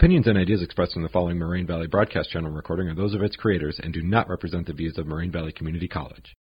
Opinions 0.00 0.26
and 0.26 0.38
ideas 0.38 0.62
expressed 0.62 0.96
in 0.96 1.02
the 1.02 1.10
following 1.10 1.38
Moraine 1.38 1.66
Valley 1.66 1.86
Broadcast 1.86 2.30
Channel 2.30 2.50
recording 2.50 2.88
are 2.88 2.94
those 2.94 3.12
of 3.12 3.20
its 3.20 3.36
creators 3.36 3.78
and 3.78 3.92
do 3.92 4.00
not 4.00 4.30
represent 4.30 4.66
the 4.66 4.72
views 4.72 4.96
of 4.96 5.06
Moraine 5.06 5.30
Valley 5.30 5.52
Community 5.52 5.86
College. 5.86 6.38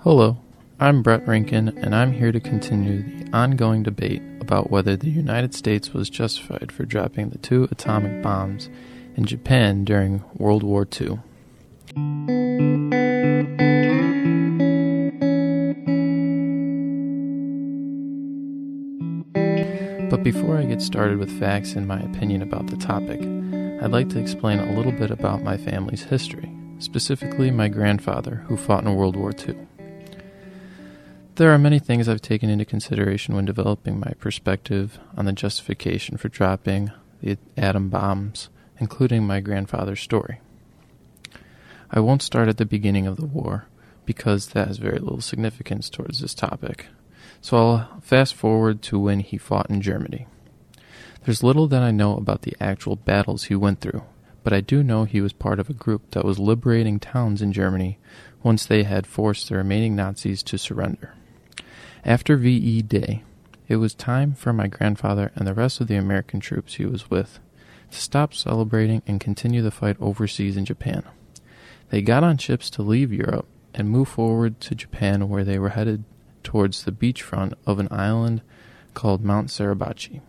Hello, 0.00 0.36
I'm 0.78 1.02
Brett 1.02 1.26
Rankin, 1.26 1.78
and 1.78 1.94
I'm 1.94 2.12
here 2.12 2.30
to 2.30 2.40
continue 2.40 3.24
the 3.24 3.34
ongoing 3.34 3.82
debate 3.82 4.20
about 4.38 4.70
whether 4.70 4.98
the 4.98 5.08
United 5.08 5.54
States 5.54 5.94
was 5.94 6.10
justified 6.10 6.70
for 6.70 6.84
dropping 6.84 7.30
the 7.30 7.38
two 7.38 7.68
atomic 7.70 8.22
bombs 8.22 8.68
in 9.14 9.24
Japan 9.24 9.86
during 9.86 10.24
World 10.34 10.62
War 10.62 10.86
II. 11.00 11.20
Before 20.32 20.58
I 20.58 20.64
get 20.64 20.82
started 20.82 21.18
with 21.18 21.38
facts 21.38 21.74
and 21.74 21.86
my 21.86 22.00
opinion 22.00 22.42
about 22.42 22.66
the 22.66 22.76
topic, 22.76 23.20
I'd 23.80 23.92
like 23.92 24.08
to 24.08 24.18
explain 24.18 24.58
a 24.58 24.72
little 24.72 24.90
bit 24.90 25.12
about 25.12 25.44
my 25.44 25.56
family's 25.56 26.02
history, 26.02 26.52
specifically 26.80 27.52
my 27.52 27.68
grandfather, 27.68 28.42
who 28.48 28.56
fought 28.56 28.82
in 28.82 28.92
World 28.96 29.14
War 29.14 29.30
II. 29.30 29.56
There 31.36 31.52
are 31.52 31.58
many 31.58 31.78
things 31.78 32.08
I've 32.08 32.22
taken 32.22 32.50
into 32.50 32.64
consideration 32.64 33.36
when 33.36 33.44
developing 33.44 34.00
my 34.00 34.14
perspective 34.18 34.98
on 35.16 35.26
the 35.26 35.32
justification 35.32 36.16
for 36.16 36.28
dropping 36.28 36.90
the 37.20 37.38
atom 37.56 37.88
bombs, 37.88 38.48
including 38.80 39.24
my 39.28 39.38
grandfather's 39.38 40.00
story. 40.00 40.40
I 41.88 42.00
won't 42.00 42.20
start 42.20 42.48
at 42.48 42.56
the 42.56 42.66
beginning 42.66 43.06
of 43.06 43.16
the 43.16 43.26
war, 43.26 43.68
because 44.04 44.48
that 44.48 44.66
has 44.66 44.78
very 44.78 44.98
little 44.98 45.20
significance 45.20 45.88
towards 45.88 46.18
this 46.18 46.34
topic. 46.34 46.86
So 47.40 47.56
I'll 47.56 48.00
fast 48.00 48.34
forward 48.34 48.82
to 48.82 48.98
when 48.98 49.20
he 49.20 49.38
fought 49.38 49.70
in 49.70 49.80
Germany. 49.80 50.26
There's 51.24 51.42
little 51.42 51.66
that 51.68 51.82
I 51.82 51.90
know 51.90 52.16
about 52.16 52.42
the 52.42 52.56
actual 52.60 52.96
battles 52.96 53.44
he 53.44 53.56
went 53.56 53.80
through, 53.80 54.02
but 54.44 54.52
I 54.52 54.60
do 54.60 54.82
know 54.82 55.04
he 55.04 55.20
was 55.20 55.32
part 55.32 55.58
of 55.58 55.68
a 55.68 55.74
group 55.74 56.12
that 56.12 56.24
was 56.24 56.38
liberating 56.38 57.00
towns 57.00 57.42
in 57.42 57.52
Germany 57.52 57.98
once 58.42 58.64
they 58.64 58.84
had 58.84 59.06
forced 59.06 59.48
the 59.48 59.56
remaining 59.56 59.96
Nazis 59.96 60.42
to 60.44 60.56
surrender. 60.56 61.14
After 62.04 62.36
VE 62.36 62.82
Day, 62.82 63.24
it 63.66 63.76
was 63.76 63.94
time 63.94 64.34
for 64.34 64.52
my 64.52 64.68
grandfather 64.68 65.32
and 65.34 65.46
the 65.46 65.54
rest 65.54 65.80
of 65.80 65.88
the 65.88 65.96
American 65.96 66.38
troops 66.38 66.74
he 66.74 66.86
was 66.86 67.10
with 67.10 67.40
to 67.90 67.98
stop 67.98 68.32
celebrating 68.32 69.02
and 69.06 69.20
continue 69.20 69.62
the 69.62 69.72
fight 69.72 69.96
overseas 70.00 70.56
in 70.56 70.64
Japan. 70.64 71.02
They 71.90 72.02
got 72.02 72.22
on 72.22 72.38
ships 72.38 72.70
to 72.70 72.82
leave 72.82 73.12
Europe 73.12 73.46
and 73.74 73.90
move 73.90 74.08
forward 74.08 74.60
to 74.60 74.74
Japan 74.74 75.28
where 75.28 75.44
they 75.44 75.58
were 75.58 75.70
headed 75.70 76.04
towards 76.46 76.84
the 76.84 76.92
beachfront 76.92 77.54
of 77.66 77.80
an 77.80 77.88
island 77.90 78.40
called 78.94 79.24
Mount 79.24 79.48
Suribachi. 79.48 80.20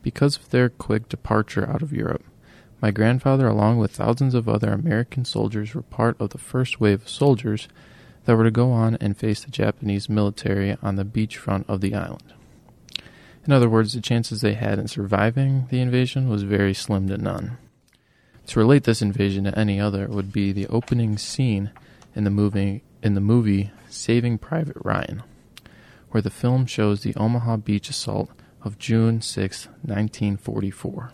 Because 0.00 0.38
of 0.38 0.48
their 0.48 0.70
quick 0.70 1.06
departure 1.10 1.68
out 1.68 1.82
of 1.82 1.92
Europe, 1.92 2.24
my 2.80 2.90
grandfather, 2.90 3.46
along 3.46 3.76
with 3.76 3.92
thousands 3.92 4.34
of 4.34 4.48
other 4.48 4.72
American 4.72 5.26
soldiers, 5.26 5.74
were 5.74 5.82
part 5.82 6.18
of 6.18 6.30
the 6.30 6.38
first 6.38 6.80
wave 6.80 7.02
of 7.02 7.08
soldiers 7.10 7.68
that 8.24 8.36
were 8.36 8.44
to 8.44 8.50
go 8.50 8.72
on 8.72 8.96
and 9.02 9.14
face 9.14 9.44
the 9.44 9.50
Japanese 9.50 10.08
military 10.08 10.78
on 10.82 10.96
the 10.96 11.04
beachfront 11.04 11.68
of 11.68 11.82
the 11.82 11.94
island. 11.94 12.32
In 13.44 13.52
other 13.52 13.68
words, 13.68 13.92
the 13.92 14.00
chances 14.00 14.40
they 14.40 14.54
had 14.54 14.78
in 14.78 14.88
surviving 14.88 15.66
the 15.68 15.80
invasion 15.80 16.30
was 16.30 16.42
very 16.42 16.72
slim 16.72 17.06
to 17.08 17.18
none. 17.18 17.58
To 18.46 18.58
relate 18.58 18.84
this 18.84 19.02
invasion 19.02 19.44
to 19.44 19.58
any 19.58 19.78
other 19.78 20.08
would 20.08 20.32
be 20.32 20.52
the 20.52 20.68
opening 20.68 21.18
scene 21.18 21.70
in 22.16 22.24
the 22.24 22.30
movie 22.30 22.82
in 23.02 23.14
the 23.14 23.20
movie 23.20 23.70
Saving 23.88 24.38
Private 24.38 24.76
Ryan, 24.82 25.22
where 26.10 26.22
the 26.22 26.30
film 26.30 26.66
shows 26.66 27.02
the 27.02 27.14
Omaha 27.16 27.56
Beach 27.56 27.90
assault 27.90 28.30
of 28.62 28.78
June 28.78 29.20
6, 29.20 29.66
1944. 29.82 31.10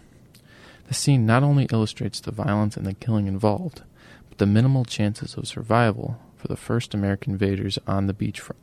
The 0.86 0.94
scene 0.94 1.24
not 1.24 1.42
only 1.42 1.66
illustrates 1.72 2.20
the 2.20 2.30
violence 2.30 2.76
and 2.76 2.86
the 2.86 2.94
killing 2.94 3.26
involved, 3.26 3.82
but 4.28 4.38
the 4.38 4.46
minimal 4.46 4.84
chances 4.84 5.34
of 5.34 5.48
survival 5.48 6.20
for 6.36 6.48
the 6.48 6.56
first 6.56 6.94
American 6.94 7.32
invaders 7.32 7.78
on 7.86 8.06
the 8.06 8.14
beachfront. 8.14 8.56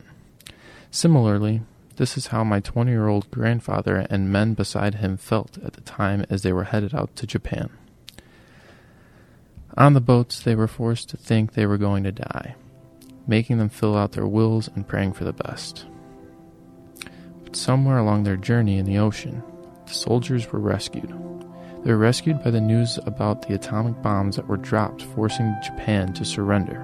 Similarly, 0.91 1.61
this 1.97 2.17
is 2.17 2.27
how 2.27 2.43
my 2.43 2.59
20 2.59 2.91
year 2.91 3.07
old 3.07 3.29
grandfather 3.31 4.05
and 4.09 4.31
men 4.31 4.53
beside 4.53 4.95
him 4.95 5.17
felt 5.17 5.57
at 5.63 5.73
the 5.73 5.81
time 5.81 6.25
as 6.29 6.43
they 6.43 6.53
were 6.53 6.65
headed 6.65 6.93
out 6.93 7.15
to 7.15 7.27
Japan. 7.27 7.69
On 9.77 9.93
the 9.93 10.01
boats, 10.01 10.39
they 10.39 10.55
were 10.55 10.67
forced 10.67 11.09
to 11.09 11.17
think 11.17 11.53
they 11.53 11.65
were 11.65 11.77
going 11.77 12.03
to 12.03 12.11
die 12.11 12.55
making 13.27 13.57
them 13.57 13.69
fill 13.69 13.97
out 13.97 14.11
their 14.13 14.27
wills 14.27 14.69
and 14.75 14.87
praying 14.87 15.13
for 15.13 15.23
the 15.23 15.33
best. 15.33 15.85
But 17.43 17.55
somewhere 17.55 17.97
along 17.97 18.23
their 18.23 18.37
journey 18.37 18.77
in 18.77 18.85
the 18.85 18.97
ocean, 18.97 19.43
the 19.85 19.93
soldiers 19.93 20.51
were 20.51 20.59
rescued. 20.59 21.09
They 21.83 21.91
were 21.91 21.97
rescued 21.97 22.43
by 22.43 22.49
the 22.49 22.61
news 22.61 22.97
about 23.05 23.47
the 23.47 23.53
atomic 23.53 24.01
bombs 24.01 24.35
that 24.35 24.47
were 24.47 24.57
dropped, 24.57 25.03
forcing 25.03 25.55
Japan 25.63 26.13
to 26.13 26.25
surrender. 26.25 26.83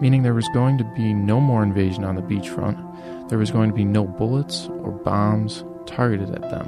Meaning 0.00 0.22
there 0.22 0.34
was 0.34 0.48
going 0.54 0.78
to 0.78 0.84
be 0.96 1.12
no 1.12 1.40
more 1.40 1.62
invasion 1.62 2.04
on 2.04 2.14
the 2.14 2.22
beachfront, 2.22 3.28
there 3.28 3.38
was 3.38 3.50
going 3.50 3.68
to 3.68 3.76
be 3.76 3.84
no 3.84 4.04
bullets 4.04 4.68
or 4.82 4.92
bombs 4.92 5.64
targeted 5.86 6.30
at 6.30 6.50
them. 6.50 6.66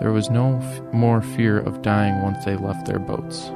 There 0.00 0.12
was 0.12 0.30
no 0.30 0.56
f- 0.56 0.82
more 0.92 1.22
fear 1.22 1.60
of 1.60 1.82
dying 1.82 2.20
once 2.22 2.44
they 2.44 2.56
left 2.56 2.86
their 2.86 2.98
boats. 2.98 3.46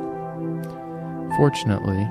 Fortunately, 1.36 2.08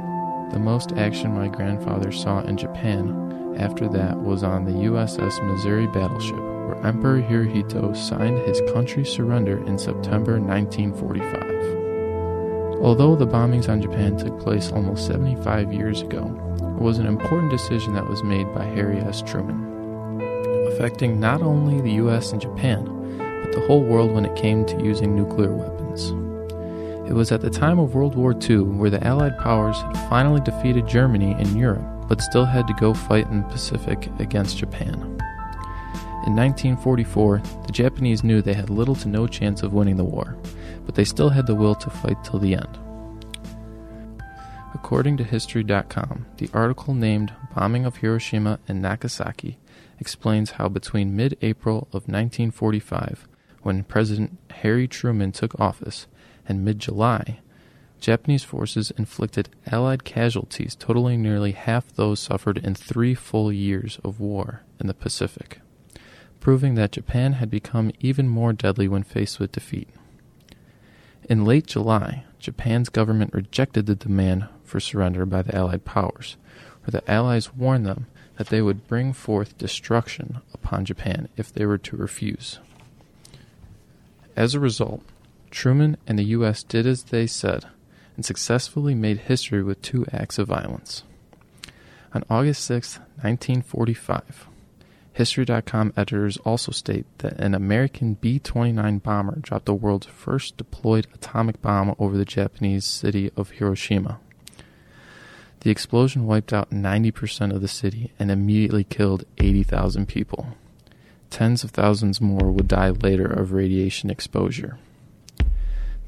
the 0.56 0.62
most 0.62 0.94
action 0.94 1.36
my 1.36 1.50
grandfather 1.50 2.14
saw 2.14 2.40
in 2.40 2.56
Japan 2.56 3.58
after 3.60 3.90
that 3.90 4.18
was 4.18 4.42
on 4.42 4.64
the 4.64 4.72
USS 4.72 5.46
Missouri 5.46 5.86
battleship, 5.88 6.38
where 6.38 6.88
Emperor 6.88 7.22
Hirohito 7.22 7.94
signed 7.94 8.38
his 8.48 8.62
country's 8.72 9.12
surrender 9.12 9.58
in 9.68 9.78
September 9.78 10.40
1945. 10.40 12.82
Although 12.82 13.18
the 13.18 13.28
bombings 13.28 13.68
on 13.68 13.82
Japan 13.82 14.16
took 14.16 14.40
place 14.40 14.72
almost 14.72 15.08
75 15.08 15.74
years 15.74 16.02
ago, 16.02 16.24
it 16.78 16.82
was 16.82 17.00
an 17.00 17.08
important 17.08 17.52
decision 17.52 17.94
that 17.94 18.08
was 18.08 18.24
made 18.24 18.48
by 18.56 18.64
Harry 18.64 19.00
S. 19.00 19.22
Truman, 19.22 20.22
affecting 20.72 21.20
not 21.20 21.42
only 21.42 21.82
the 21.82 21.96
US 22.06 22.32
and 22.32 22.40
Japan, 22.40 22.86
but 23.44 23.52
the 23.52 23.66
whole 23.68 23.84
world 23.84 24.14
when 24.14 24.24
it 24.24 24.38
came 24.38 24.64
to 24.68 24.82
using 24.82 25.18
nuclear 25.18 25.52
weapons. 25.52 26.14
It 27.08 27.14
was 27.14 27.32
at 27.32 27.42
the 27.42 27.52
time 27.52 27.78
of 27.78 27.94
World 27.94 28.16
War 28.16 28.34
II 28.34 28.62
where 28.62 28.90
the 28.90 29.06
Allied 29.06 29.38
powers 29.38 29.80
had 29.80 30.10
finally 30.10 30.42
defeated 30.42 30.88
Germany 30.88 31.36
in 31.40 31.56
Europe, 31.56 32.08
but 32.08 32.22
still 32.22 32.46
had 32.46 32.66
to 32.68 32.74
go 32.74 32.96
fight 32.96 33.28
in 33.28 33.42
the 33.42 33.48
Pacific 33.48 34.10
against 34.18 34.58
Japan. 34.58 34.96
In 36.26 36.36
1944, 36.36 37.44
the 37.68 37.72
Japanese 37.72 38.24
knew 38.24 38.42
they 38.42 38.56
had 38.56 38.72
little 38.72 38.96
to 38.96 39.08
no 39.08 39.28
chance 39.28 39.62
of 39.62 39.74
winning 39.74 39.98
the 39.98 40.04
war, 40.04 40.36
but 40.88 40.96
they 40.96 41.04
still 41.04 41.30
had 41.30 41.46
the 41.46 41.54
will 41.54 41.76
to 41.76 41.92
fight 41.92 42.24
till 42.24 42.40
the 42.40 42.56
end. 42.56 42.80
According 44.74 45.18
to 45.18 45.24
History.com, 45.24 46.26
the 46.38 46.50
article 46.54 46.96
named 46.96 47.32
Bombing 47.56 47.86
of 47.86 47.98
Hiroshima 47.98 48.60
and 48.68 48.82
Nagasaki 48.82 49.60
explains 50.00 50.52
how 50.52 50.70
between 50.70 51.16
mid 51.16 51.38
April 51.44 51.88
of 51.94 52.08
1945, 52.08 53.28
when 53.62 53.84
President 53.84 54.40
Harry 54.50 54.88
Truman 54.88 55.32
took 55.32 55.60
office, 55.60 56.08
and 56.48 56.64
mid 56.64 56.80
July, 56.80 57.40
Japanese 58.00 58.44
forces 58.44 58.92
inflicted 58.98 59.50
Allied 59.68 60.04
casualties 60.04 60.76
totaling 60.76 61.22
nearly 61.22 61.54
half 61.54 61.88
those 61.96 62.20
suffered 62.20 62.58
in 62.58 62.76
three 62.76 63.16
full 63.16 63.52
years 63.52 64.00
of 64.04 64.20
war 64.20 64.62
in 64.80 64.88
the 64.88 64.94
Pacific, 64.94 65.60
proving 66.40 66.76
that 66.76 66.92
Japan 66.92 67.34
had 67.34 67.50
become 67.50 67.92
even 68.00 68.28
more 68.28 68.54
deadly 68.54 68.88
when 68.88 69.04
faced 69.04 69.40
with 69.40 69.54
defeat. 69.54 69.90
In 71.28 71.46
late 71.46 71.66
July, 71.66 72.26
Japan's 72.40 72.90
government 72.90 73.34
rejected 73.34 73.88
the 73.88 73.96
demand 73.96 74.48
for 74.64 74.80
surrender 74.80 75.26
by 75.26 75.42
the 75.42 75.56
Allied 75.56 75.86
powers, 75.86 76.38
where 76.84 76.92
the 76.92 77.12
Allies 77.12 77.54
warned 77.56 77.88
them 77.88 78.06
that 78.38 78.48
they 78.48 78.62
would 78.62 78.88
bring 78.88 79.14
forth 79.14 79.58
destruction 79.58 80.42
upon 80.54 80.86
Japan 80.86 81.28
if 81.38 81.52
they 81.52 81.66
were 81.66 81.80
to 81.80 81.98
refuse. 81.98 82.60
As 84.36 84.54
a 84.54 84.60
result, 84.60 85.02
Truman 85.56 85.96
and 86.06 86.20
the 86.20 86.26
U.S. 86.26 86.64
did 86.64 86.86
as 86.86 87.04
they 87.04 87.26
said 87.26 87.66
and 88.16 88.26
successfully 88.26 88.94
made 88.94 89.20
history 89.20 89.64
with 89.64 89.82
two 89.82 90.06
acts 90.12 90.38
of 90.38 90.50
violence. 90.50 91.04
On 92.14 92.24
August 92.30 92.66
6, 92.66 93.00
1945, 93.22 94.48
History.com 95.14 95.94
editors 95.96 96.36
also 96.40 96.74
state 96.74 97.06
that 97.20 97.40
an 97.40 97.56
American 97.56 98.16
B 98.16 98.38
29 98.38 98.98
bomber 98.98 99.40
dropped 99.40 99.66
the 99.66 99.74
world's 99.74 100.08
first 100.08 100.58
deployed 100.58 101.08
atomic 101.14 101.62
bomb 101.62 101.96
over 101.98 102.18
the 102.18 102.26
Japanese 102.26 102.84
city 102.84 103.32
of 103.38 103.52
Hiroshima. 103.52 104.20
The 105.62 105.72
explosion 105.72 106.26
wiped 106.26 106.52
out 106.52 106.72
90% 106.72 107.56
of 107.56 107.62
the 107.62 107.70
city 107.70 108.12
and 108.20 108.30
immediately 108.30 108.84
killed 108.84 109.24
80,000 109.38 110.06
people. 110.06 110.50
Tens 111.30 111.64
of 111.64 111.72
thousands 111.72 112.20
more 112.20 112.52
would 112.52 112.68
die 112.68 112.90
later 112.90 113.26
of 113.26 113.54
radiation 113.54 114.10
exposure. 114.10 114.78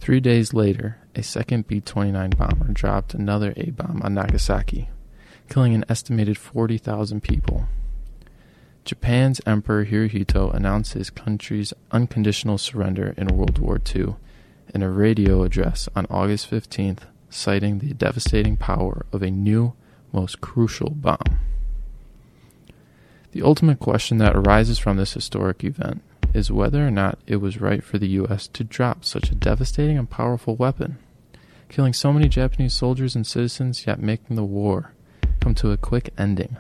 Three 0.07 0.21
days 0.21 0.53
later, 0.53 0.99
a 1.15 1.21
second 1.21 1.67
B 1.67 1.81
29 1.81 2.29
bomber 2.29 2.71
dropped 2.71 3.13
another 3.13 3.53
A 3.57 3.71
bomb 3.71 4.01
on 4.01 4.13
Nagasaki, 4.13 4.87
killing 5.49 5.73
an 5.73 5.83
estimated 5.89 6.37
40,000 6.37 7.21
people. 7.21 7.67
Japan's 8.85 9.41
Emperor 9.45 9.85
Hirohito 9.85 10.53
announced 10.53 10.93
his 10.93 11.09
country's 11.09 11.73
unconditional 11.91 12.57
surrender 12.57 13.15
in 13.17 13.35
World 13.35 13.59
War 13.59 13.81
II 13.93 14.15
in 14.73 14.81
a 14.81 14.89
radio 14.89 15.43
address 15.43 15.89
on 15.93 16.07
August 16.09 16.49
15th, 16.49 16.99
citing 17.29 17.79
the 17.79 17.93
devastating 17.93 18.55
power 18.55 19.05
of 19.11 19.21
a 19.21 19.29
new, 19.29 19.73
most 20.13 20.39
crucial 20.39 20.91
bomb. 20.91 21.41
The 23.33 23.41
ultimate 23.41 23.79
question 23.79 24.19
that 24.19 24.37
arises 24.37 24.79
from 24.79 24.95
this 24.95 25.15
historic 25.15 25.65
event 25.65 26.01
is 26.33 26.51
whether 26.51 26.85
or 26.85 26.91
not 26.91 27.19
it 27.27 27.37
was 27.37 27.61
right 27.61 27.83
for 27.83 27.97
the 27.97 28.07
U.S. 28.09 28.47
to 28.49 28.63
drop 28.63 29.03
such 29.03 29.31
a 29.31 29.35
devastating 29.35 29.97
and 29.97 30.09
powerful 30.09 30.55
weapon, 30.55 30.97
killing 31.69 31.93
so 31.93 32.13
many 32.13 32.27
Japanese 32.27 32.73
soldiers 32.73 33.15
and 33.15 33.25
citizens, 33.25 33.85
yet 33.87 33.99
making 33.99 34.35
the 34.35 34.43
war 34.43 34.93
come 35.39 35.55
to 35.55 35.71
a 35.71 35.77
quick 35.77 36.13
ending. 36.17 36.57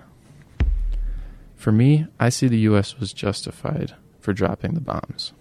For 1.55 1.71
me, 1.71 2.07
I 2.19 2.29
see 2.29 2.47
the 2.47 2.59
US 2.59 2.99
was 2.99 3.13
justified 3.13 3.95
for 4.19 4.33
dropping 4.33 4.73
the 4.73 4.81
bombs. 4.81 5.33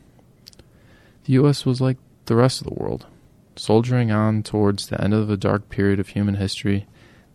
The 1.24 1.34
US 1.34 1.66
was 1.66 1.80
like 1.80 1.98
the 2.26 2.36
rest 2.36 2.60
of 2.60 2.66
the 2.66 2.74
world, 2.74 3.06
soldiering 3.54 4.10
on 4.10 4.42
towards 4.42 4.86
the 4.86 5.00
end 5.02 5.14
of 5.14 5.30
a 5.30 5.36
dark 5.36 5.68
period 5.68 6.00
of 6.00 6.08
human 6.08 6.36
history 6.36 6.86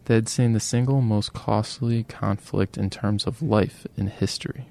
that 0.06 0.14
had 0.14 0.30
seen 0.30 0.54
the 0.54 0.60
single 0.60 1.02
most 1.02 1.34
costly 1.34 2.04
conflict 2.04 2.78
in 2.78 2.90
terms 2.90 3.26
of 3.26 3.42
life 3.42 3.86
in 3.96 4.08
history. 4.08 4.68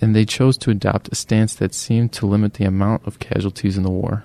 And 0.00 0.14
they 0.14 0.24
chose 0.24 0.58
to 0.58 0.70
adopt 0.70 1.10
a 1.10 1.14
stance 1.14 1.54
that 1.54 1.74
seemed 1.74 2.12
to 2.14 2.26
limit 2.26 2.54
the 2.54 2.64
amount 2.64 3.06
of 3.06 3.18
casualties 3.18 3.76
in 3.76 3.82
the 3.82 3.90
war 3.90 4.24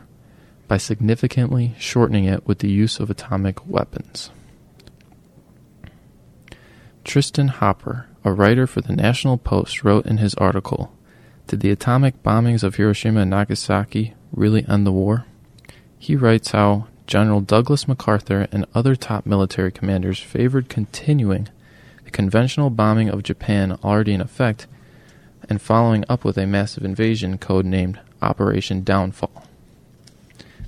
by 0.68 0.78
significantly 0.78 1.76
shortening 1.78 2.26
it 2.26 2.48
with 2.48 2.60
the 2.60 2.72
use 2.72 3.00
of 3.00 3.10
atomic 3.10 3.66
weapons. 3.68 4.32
Tristan 7.04 7.48
Hopper, 7.50 8.08
a 8.24 8.32
writer 8.32 8.68
for 8.68 8.82
the 8.82 8.96
National 8.96 9.38
Post, 9.38 9.84
wrote 9.84 10.06
in 10.06 10.18
his 10.18 10.36
article 10.36 10.94
Did 11.48 11.62
the 11.62 11.72
atomic 11.72 12.22
bombings 12.24 12.64
of 12.64 12.76
Hiroshima 12.76 13.22
and 13.22 13.32
Nagasaki 13.32 14.14
really 14.32 14.66
end 14.68 14.86
the 14.86 14.92
war? 14.92 15.26
He 15.98 16.16
writes 16.16 16.52
how 16.52 16.88
General 17.08 17.42
Douglas 17.42 17.88
MacArthur 17.88 18.48
and 18.52 18.66
other 18.74 18.96
top 18.96 19.26
military 19.26 19.72
commanders 19.72 20.20
favored 20.20 20.70
continuing 20.70 21.50
the 22.06 22.12
conventional 22.12 22.70
bombing 22.70 23.10
of 23.10 23.24
Japan 23.24 23.78
already 23.84 24.14
in 24.14 24.22
effect 24.22 24.68
and 25.50 25.62
following 25.62 26.06
up 26.08 26.24
with 26.24 26.38
a 26.38 26.46
massive 26.46 26.84
invasion 26.84 27.38
codenamed 27.38 28.00
Operation 28.22 28.84
Downfall. 28.84 29.46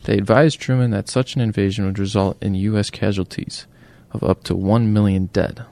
They 0.03 0.17
advised 0.17 0.59
Truman 0.59 0.91
that 0.91 1.07
such 1.07 1.35
an 1.35 1.41
invasion 1.41 1.85
would 1.85 1.99
result 1.99 2.41
in 2.41 2.55
U.S. 2.55 2.89
casualties 2.89 3.65
of 4.11 4.23
up 4.23 4.43
to 4.43 4.55
1 4.55 4.91
million 4.91 5.27
dead. 5.27 5.65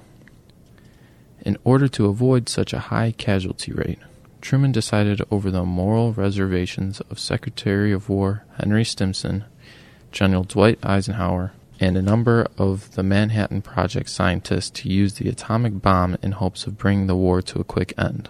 In 1.44 1.57
order 1.63 1.88
to 1.89 2.06
avoid 2.06 2.48
such 2.48 2.71
a 2.71 2.80
high 2.80 3.12
casualty 3.12 3.74
rate, 3.74 4.00
Truman 4.42 4.71
decided 4.71 5.21
over 5.30 5.51
the 5.51 5.65
moral 5.65 6.13
reservations 6.13 7.01
of 7.01 7.19
Secretary 7.19 7.92
of 7.92 8.09
War 8.09 8.44
Henry 8.57 8.86
Stimson, 8.86 9.45
General 10.12 10.44
Dwight 10.44 10.80
Eisenhower, 10.83 11.54
and 11.80 11.97
a 11.97 12.01
number 12.01 12.47
of 12.57 12.94
the 12.95 13.04
Manhattan 13.04 13.62
Project 13.62 14.09
scientists 14.09 14.69
to 14.81 14.89
use 14.89 15.15
the 15.15 15.27
atomic 15.27 15.81
bomb 15.81 16.18
in 16.21 16.33
hopes 16.33 16.68
of 16.68 16.77
bringing 16.77 17.07
the 17.07 17.15
war 17.15 17.42
to 17.42 17.59
a 17.59 17.63
quick 17.63 17.94
end. 17.97 18.30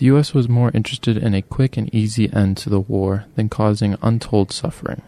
The 0.00 0.06
U.S. 0.06 0.32
was 0.32 0.48
more 0.48 0.70
interested 0.72 1.18
in 1.18 1.34
a 1.34 1.42
quick 1.42 1.76
and 1.76 1.94
easy 1.94 2.32
end 2.32 2.56
to 2.56 2.70
the 2.70 2.80
war 2.80 3.26
than 3.34 3.50
causing 3.50 3.98
untold 4.00 4.50
suffering. 4.50 5.02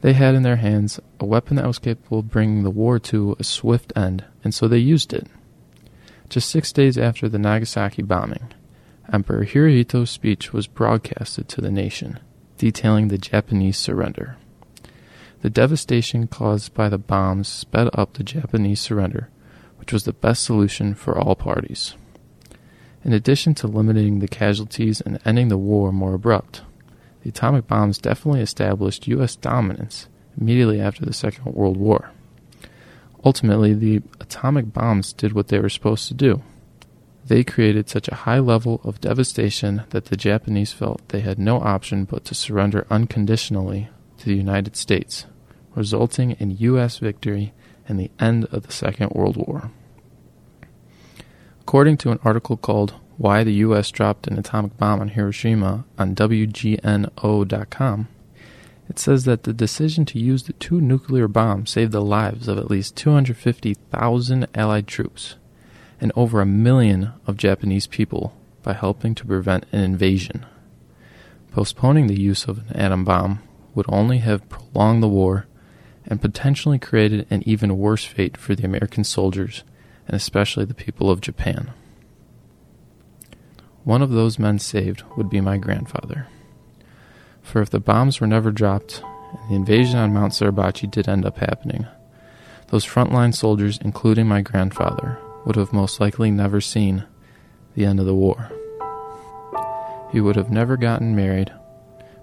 They 0.00 0.12
had 0.12 0.36
in 0.36 0.44
their 0.44 0.58
hands 0.58 1.00
a 1.18 1.24
weapon 1.24 1.56
that 1.56 1.66
was 1.66 1.80
capable 1.80 2.20
of 2.20 2.30
bringing 2.30 2.62
the 2.62 2.70
war 2.70 3.00
to 3.00 3.34
a 3.40 3.42
swift 3.42 3.92
end, 3.96 4.24
and 4.44 4.54
so 4.54 4.68
they 4.68 4.78
used 4.78 5.12
it. 5.12 5.26
Just 6.28 6.48
six 6.48 6.70
days 6.70 6.96
after 6.96 7.28
the 7.28 7.40
Nagasaki 7.40 8.02
bombing, 8.02 8.52
Emperor 9.12 9.44
Hirohito's 9.44 10.10
speech 10.10 10.52
was 10.52 10.68
broadcasted 10.68 11.48
to 11.48 11.60
the 11.60 11.72
nation, 11.72 12.20
detailing 12.58 13.08
the 13.08 13.18
Japanese 13.18 13.76
surrender. 13.76 14.36
The 15.42 15.50
devastation 15.50 16.28
caused 16.28 16.74
by 16.74 16.90
the 16.90 16.98
bombs 16.98 17.48
sped 17.48 17.90
up 17.94 18.12
the 18.12 18.22
Japanese 18.22 18.80
surrender, 18.80 19.30
which 19.78 19.92
was 19.92 20.04
the 20.04 20.12
best 20.12 20.44
solution 20.44 20.94
for 20.94 21.18
all 21.18 21.34
parties. 21.34 21.96
In 23.04 23.12
addition 23.12 23.54
to 23.54 23.66
limiting 23.66 24.18
the 24.18 24.28
casualties 24.28 25.00
and 25.00 25.18
ending 25.24 25.48
the 25.48 25.56
war 25.56 25.90
more 25.90 26.14
abrupt, 26.14 26.62
the 27.22 27.30
atomic 27.30 27.66
bombs 27.66 27.98
definitely 27.98 28.40
established 28.40 29.08
U.S. 29.08 29.36
dominance 29.36 30.08
immediately 30.38 30.80
after 30.80 31.04
the 31.04 31.12
Second 31.12 31.54
World 31.54 31.76
War. 31.76 32.10
Ultimately, 33.24 33.74
the 33.74 34.02
atomic 34.20 34.72
bombs 34.72 35.12
did 35.12 35.32
what 35.32 35.48
they 35.48 35.58
were 35.58 35.68
supposed 35.68 36.08
to 36.08 36.14
do. 36.14 36.42
They 37.26 37.44
created 37.44 37.88
such 37.88 38.08
a 38.08 38.14
high 38.14 38.38
level 38.38 38.80
of 38.82 39.00
devastation 39.00 39.84
that 39.90 40.06
the 40.06 40.16
Japanese 40.16 40.72
felt 40.72 41.06
they 41.08 41.20
had 41.20 41.38
no 41.38 41.60
option 41.60 42.04
but 42.04 42.24
to 42.26 42.34
surrender 42.34 42.86
unconditionally 42.90 43.88
to 44.18 44.26
the 44.26 44.36
United 44.36 44.76
States, 44.76 45.26
resulting 45.74 46.32
in 46.32 46.56
U.S. 46.58 46.98
victory 46.98 47.52
and 47.86 47.98
the 47.98 48.10
end 48.18 48.46
of 48.46 48.66
the 48.66 48.72
Second 48.72 49.10
World 49.12 49.36
War. 49.36 49.70
According 51.70 51.98
to 51.98 52.10
an 52.10 52.18
article 52.24 52.56
called 52.56 52.94
Why 53.16 53.44
the 53.44 53.52
U.S. 53.62 53.92
Dropped 53.92 54.26
an 54.26 54.36
Atomic 54.36 54.76
Bomb 54.76 55.00
on 55.00 55.06
Hiroshima 55.06 55.84
on 55.96 56.16
WGNO.com, 56.16 58.08
it 58.88 58.98
says 58.98 59.24
that 59.24 59.44
the 59.44 59.52
decision 59.52 60.04
to 60.06 60.18
use 60.18 60.42
the 60.42 60.52
two 60.54 60.80
nuclear 60.80 61.28
bombs 61.28 61.70
saved 61.70 61.92
the 61.92 62.02
lives 62.02 62.48
of 62.48 62.58
at 62.58 62.68
least 62.68 62.96
250,000 62.96 64.48
Allied 64.52 64.88
troops 64.88 65.36
and 66.00 66.10
over 66.16 66.40
a 66.40 66.44
million 66.44 67.12
of 67.24 67.36
Japanese 67.36 67.86
people 67.86 68.36
by 68.64 68.72
helping 68.72 69.14
to 69.14 69.24
prevent 69.24 69.64
an 69.70 69.78
invasion. 69.78 70.44
Postponing 71.52 72.08
the 72.08 72.20
use 72.20 72.46
of 72.46 72.68
an 72.68 72.76
atom 72.76 73.04
bomb 73.04 73.44
would 73.76 73.86
only 73.88 74.18
have 74.18 74.48
prolonged 74.48 75.04
the 75.04 75.08
war 75.08 75.46
and 76.04 76.20
potentially 76.20 76.80
created 76.80 77.28
an 77.30 77.44
even 77.46 77.78
worse 77.78 78.04
fate 78.04 78.36
for 78.36 78.56
the 78.56 78.64
American 78.64 79.04
soldiers 79.04 79.62
and 80.10 80.16
especially 80.16 80.64
the 80.64 80.74
people 80.74 81.08
of 81.08 81.20
Japan. 81.20 81.70
One 83.84 84.02
of 84.02 84.10
those 84.10 84.40
men 84.40 84.58
saved 84.58 85.04
would 85.16 85.30
be 85.30 85.40
my 85.40 85.56
grandfather. 85.56 86.26
For 87.42 87.62
if 87.62 87.70
the 87.70 87.78
bombs 87.78 88.20
were 88.20 88.26
never 88.26 88.50
dropped, 88.50 89.04
and 89.04 89.48
the 89.48 89.54
invasion 89.54 90.00
on 90.00 90.12
Mount 90.12 90.32
Suribachi 90.32 90.90
did 90.90 91.08
end 91.08 91.24
up 91.24 91.38
happening, 91.38 91.86
those 92.70 92.84
frontline 92.84 93.32
soldiers, 93.32 93.78
including 93.84 94.26
my 94.26 94.40
grandfather, 94.42 95.16
would 95.44 95.54
have 95.54 95.72
most 95.72 96.00
likely 96.00 96.32
never 96.32 96.60
seen 96.60 97.04
the 97.76 97.86
end 97.86 98.00
of 98.00 98.06
the 98.06 98.12
war. 98.12 98.50
He 100.10 100.20
would 100.20 100.34
have 100.34 100.50
never 100.50 100.76
gotten 100.76 101.14
married, 101.14 101.52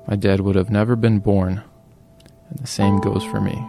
my 0.10 0.18
dad 0.18 0.42
would 0.42 0.58
have 0.58 0.70
never 0.70 0.98
been 0.98 1.20
born, 1.20 1.64
and 2.50 2.60
the 2.60 2.68
same 2.68 3.00
goes 3.00 3.24
for 3.24 3.40
me. 3.40 3.66